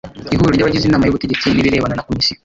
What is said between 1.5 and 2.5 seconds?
ibirebana na komisiyo